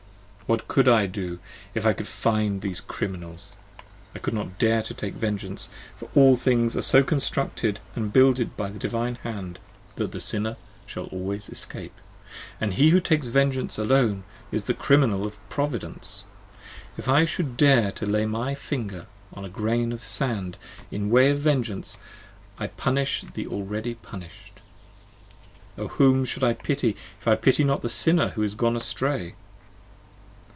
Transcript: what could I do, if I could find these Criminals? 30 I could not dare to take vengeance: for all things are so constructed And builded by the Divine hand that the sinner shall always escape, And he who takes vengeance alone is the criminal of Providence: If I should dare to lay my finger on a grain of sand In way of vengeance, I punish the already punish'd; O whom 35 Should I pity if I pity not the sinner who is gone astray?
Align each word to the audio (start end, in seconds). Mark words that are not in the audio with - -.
what 0.51 0.67
could 0.67 0.89
I 0.89 1.05
do, 1.05 1.39
if 1.73 1.85
I 1.85 1.93
could 1.93 2.09
find 2.09 2.59
these 2.61 2.81
Criminals? 2.81 3.55
30 3.77 3.85
I 4.15 4.19
could 4.19 4.33
not 4.33 4.59
dare 4.59 4.81
to 4.83 4.93
take 4.93 5.13
vengeance: 5.13 5.69
for 5.95 6.09
all 6.13 6.35
things 6.35 6.75
are 6.75 6.81
so 6.81 7.03
constructed 7.03 7.79
And 7.95 8.11
builded 8.11 8.57
by 8.57 8.69
the 8.69 8.77
Divine 8.77 9.15
hand 9.23 9.59
that 9.95 10.11
the 10.11 10.19
sinner 10.19 10.57
shall 10.85 11.05
always 11.05 11.47
escape, 11.47 11.93
And 12.59 12.73
he 12.73 12.89
who 12.89 12.99
takes 12.99 13.27
vengeance 13.27 13.77
alone 13.77 14.25
is 14.51 14.65
the 14.65 14.73
criminal 14.73 15.25
of 15.25 15.37
Providence: 15.47 16.25
If 16.97 17.07
I 17.07 17.23
should 17.23 17.55
dare 17.55 17.93
to 17.93 18.05
lay 18.05 18.25
my 18.25 18.53
finger 18.53 19.05
on 19.33 19.45
a 19.45 19.49
grain 19.49 19.93
of 19.93 20.03
sand 20.03 20.57
In 20.91 21.09
way 21.09 21.29
of 21.29 21.39
vengeance, 21.39 21.97
I 22.59 22.67
punish 22.67 23.23
the 23.35 23.47
already 23.47 23.95
punish'd; 23.95 24.59
O 25.77 25.87
whom 25.87 26.25
35 26.25 26.27
Should 26.27 26.43
I 26.43 26.53
pity 26.55 26.97
if 27.21 27.25
I 27.25 27.35
pity 27.37 27.63
not 27.63 27.81
the 27.81 27.87
sinner 27.87 28.31
who 28.31 28.43
is 28.43 28.55
gone 28.55 28.75
astray? 28.75 29.35